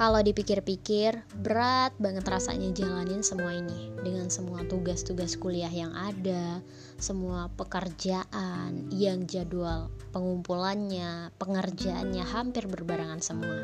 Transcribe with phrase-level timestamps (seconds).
[0.00, 1.12] kalau dipikir-pikir
[1.44, 6.64] berat banget rasanya jalanin semua ini dengan semua tugas-tugas kuliah yang ada,
[6.96, 13.60] semua pekerjaan yang jadwal pengumpulannya, pengerjaannya hampir berbarengan semua.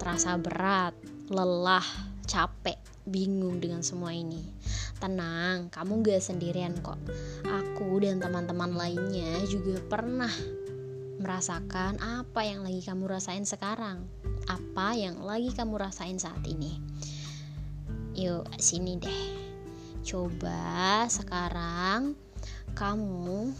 [0.00, 0.96] Terasa berat,
[1.28, 1.84] lelah,
[2.24, 4.40] capek, bingung dengan semua ini.
[4.96, 6.96] Tenang, kamu gak sendirian kok.
[7.44, 10.32] Aku dan teman-teman lainnya juga pernah
[11.16, 14.04] merasakan apa yang lagi kamu rasain sekarang
[14.46, 16.78] apa yang lagi kamu rasain saat ini.
[18.16, 19.22] Yuk, sini deh.
[20.06, 22.14] Coba sekarang
[22.78, 23.50] kamu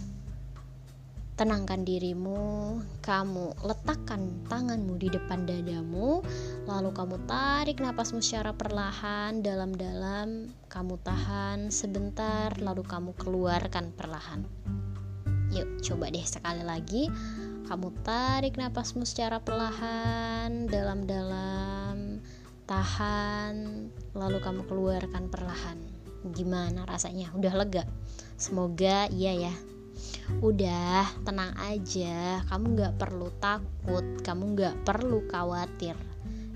[1.37, 6.25] tenangkan dirimu, kamu letakkan tanganmu di depan dadamu,
[6.65, 14.49] lalu kamu tarik napasmu secara perlahan dalam-dalam, kamu tahan sebentar, lalu kamu keluarkan perlahan.
[15.53, 17.13] Yuk, coba deh sekali lagi.
[17.67, 22.23] Kamu tarik napasmu secara perlahan, dalam-dalam,
[22.63, 25.75] tahan, lalu kamu keluarkan perlahan.
[26.31, 27.35] Gimana rasanya?
[27.35, 27.83] Udah lega?
[28.39, 29.55] Semoga iya ya.
[30.47, 32.39] Udah, tenang aja.
[32.47, 35.99] Kamu gak perlu takut, kamu gak perlu khawatir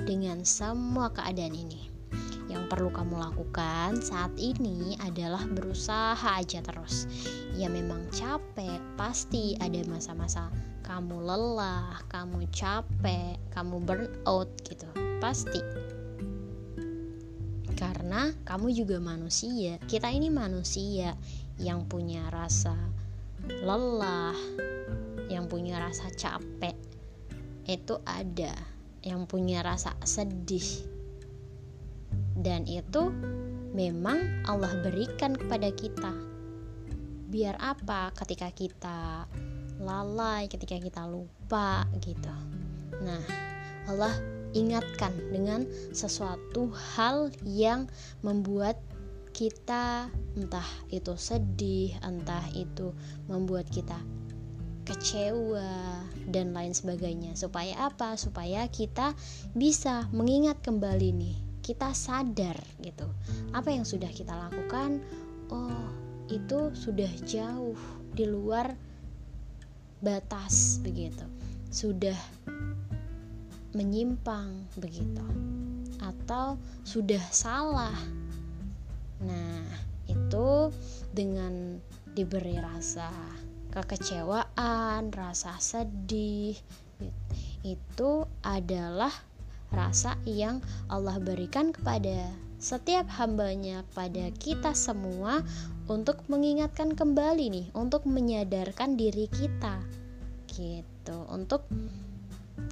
[0.06, 1.90] dengan semua keadaan ini.
[2.46, 7.10] Yang perlu kamu lakukan saat ini adalah berusaha aja terus.
[7.58, 14.90] Ya memang capek, pasti ada masa-masa kamu lelah, kamu capek, kamu burn out gitu.
[15.22, 15.62] Pasti.
[17.78, 19.78] Karena kamu juga manusia.
[19.86, 21.14] Kita ini manusia
[21.62, 22.74] yang punya rasa
[23.62, 24.34] lelah,
[25.30, 26.74] yang punya rasa capek.
[27.70, 28.50] Itu ada
[29.06, 30.90] yang punya rasa sedih.
[32.34, 33.14] Dan itu
[33.78, 36.10] memang Allah berikan kepada kita.
[37.30, 39.30] Biar apa ketika kita
[39.80, 42.32] lalai, ketika kita lupa gitu.
[43.00, 43.22] Nah,
[43.88, 44.12] Allah
[44.52, 45.64] ingatkan dengan
[45.94, 47.86] sesuatu hal yang
[48.20, 48.76] membuat
[49.30, 52.92] kita entah itu sedih, entah itu
[53.30, 53.96] membuat kita
[54.84, 57.38] kecewa dan lain sebagainya.
[57.38, 58.18] Supaya apa?
[58.18, 59.14] Supaya kita
[59.54, 61.36] bisa mengingat kembali nih.
[61.62, 63.06] Kita sadar gitu.
[63.54, 64.98] Apa yang sudah kita lakukan?
[65.54, 65.86] Oh,
[66.26, 67.78] itu sudah jauh
[68.10, 68.74] di luar
[70.00, 71.24] batas begitu.
[71.70, 72.16] Sudah
[73.76, 75.24] menyimpang begitu.
[76.00, 77.96] Atau sudah salah.
[79.20, 79.64] Nah
[80.10, 80.72] itu
[81.14, 81.78] dengan
[82.16, 83.12] diberi rasa
[83.70, 86.58] kekecewaan rasa sedih
[87.62, 88.10] itu
[88.42, 89.14] adalah
[89.70, 90.58] rasa yang
[90.90, 92.26] Allah berikan kepada
[92.60, 95.40] setiap hambanya pada kita semua
[95.88, 99.80] untuk mengingatkan kembali nih untuk menyadarkan diri kita
[100.52, 101.24] gitu.
[101.32, 101.64] Untuk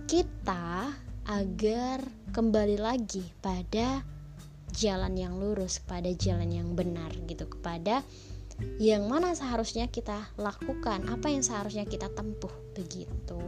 [0.04, 0.93] kita
[1.25, 2.04] agar
[2.37, 4.04] kembali lagi pada
[4.76, 7.49] jalan yang lurus pada jalan yang benar gitu.
[7.49, 8.05] Kepada
[8.76, 13.41] yang mana seharusnya kita lakukan apa yang seharusnya kita tempuh begitu.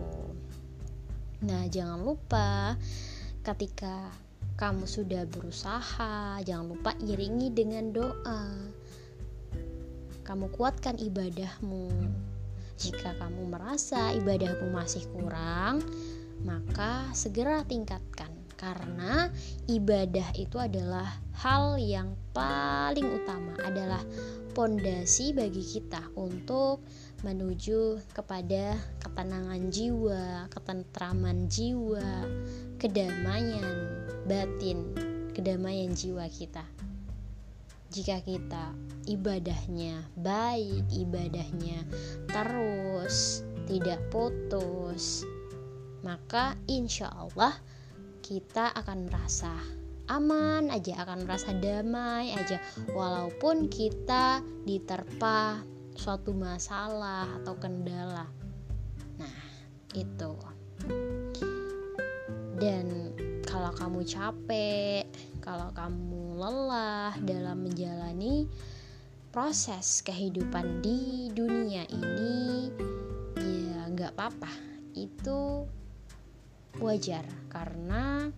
[1.45, 2.81] Nah jangan lupa
[3.45, 4.09] ketika
[4.61, 8.45] kamu sudah berusaha, jangan lupa iringi dengan doa.
[10.21, 11.89] Kamu kuatkan ibadahmu.
[12.77, 15.81] Jika kamu merasa ibadahmu masih kurang,
[16.45, 18.29] maka segera tingkatkan
[18.61, 19.33] karena
[19.65, 21.09] ibadah itu adalah
[21.41, 24.05] hal yang paling utama adalah
[24.53, 26.85] pondasi bagi kita untuk
[27.21, 32.25] menuju kepada ketenangan jiwa, ketentraman jiwa,
[32.81, 34.95] kedamaian batin,
[35.37, 36.65] kedamaian jiwa kita.
[37.91, 38.71] Jika kita
[39.11, 41.83] ibadahnya baik, ibadahnya
[42.31, 45.27] terus, tidak putus,
[46.07, 47.53] maka insya Allah
[48.23, 49.51] kita akan merasa
[50.11, 52.59] aman aja, akan merasa damai aja,
[52.95, 55.63] walaupun kita diterpa
[56.01, 58.25] suatu masalah atau kendala.
[59.21, 59.37] Nah,
[59.93, 60.33] itu.
[62.57, 63.13] Dan
[63.45, 65.05] kalau kamu capek,
[65.45, 68.49] kalau kamu lelah dalam menjalani
[69.29, 72.73] proses kehidupan di dunia ini,
[73.37, 74.53] ya nggak apa-apa.
[74.97, 75.69] Itu
[76.81, 78.33] wajar karena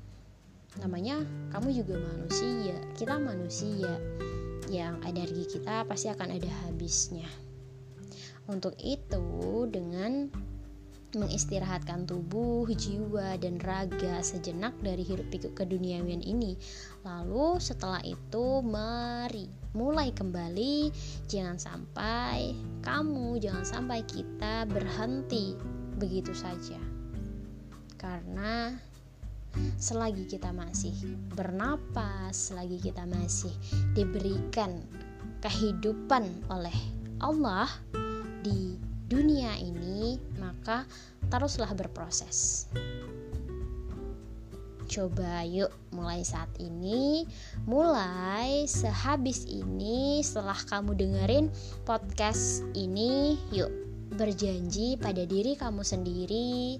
[0.82, 1.22] namanya
[1.54, 3.92] kamu juga manusia, kita manusia
[4.66, 7.41] yang energi kita pasti akan ada habisnya.
[8.50, 10.30] Untuk itu, dengan
[11.12, 16.56] mengistirahatkan tubuh, jiwa, dan raga sejenak dari hirup pikuk keduniawian ini.
[17.04, 20.88] Lalu setelah itu mari mulai kembali,
[21.28, 25.52] jangan sampai kamu, jangan sampai kita berhenti
[26.00, 26.80] begitu saja.
[28.00, 28.72] Karena
[29.76, 30.96] selagi kita masih
[31.36, 33.52] bernapas, selagi kita masih
[33.92, 34.80] diberikan
[35.44, 36.74] kehidupan oleh
[37.20, 37.68] Allah
[38.42, 40.84] di dunia ini, maka
[41.30, 42.68] teruslah berproses.
[44.92, 47.24] Coba yuk mulai saat ini,
[47.64, 51.46] mulai sehabis ini setelah kamu dengerin
[51.88, 53.72] podcast ini, yuk
[54.12, 56.76] berjanji pada diri kamu sendiri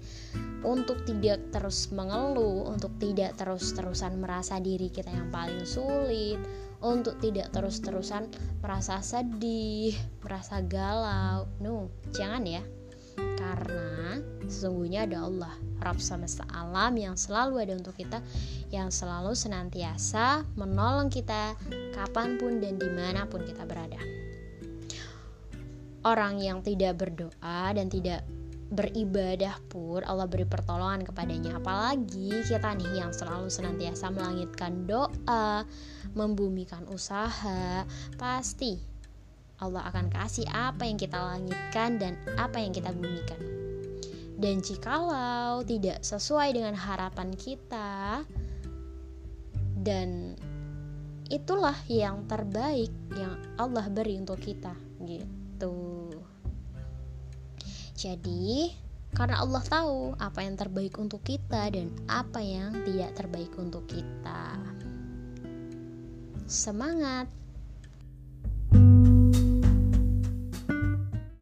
[0.63, 6.39] untuk tidak terus mengeluh, untuk tidak terus-terusan merasa diri kita yang paling sulit,
[6.83, 11.47] untuk tidak terus-terusan merasa sedih, merasa galau.
[11.63, 12.63] No, jangan ya.
[13.39, 18.19] Karena sesungguhnya ada Allah, Rabb semesta alam yang selalu ada untuk kita,
[18.75, 21.55] yang selalu senantiasa menolong kita
[21.95, 23.99] kapan pun dan di mana pun kita berada.
[26.03, 28.27] Orang yang tidak berdoa dan tidak
[28.73, 31.61] beribadah pun Allah beri pertolongan kepadanya.
[31.61, 35.69] Apalagi kita nih yang selalu senantiasa melangitkan doa
[36.17, 37.85] membumikan usaha
[38.17, 38.81] pasti
[39.61, 43.39] Allah akan kasih apa yang kita langitkan dan apa yang kita bumikan.
[44.41, 48.27] Dan jikalau tidak sesuai dengan harapan kita
[49.79, 50.35] dan
[51.31, 54.75] itulah yang terbaik yang Allah beri untuk kita
[55.07, 56.22] gitu
[57.93, 58.73] jadi,
[59.13, 64.57] karena Allah tahu apa yang terbaik untuk kita dan apa yang tidak terbaik untuk kita.
[66.49, 67.42] Semangat!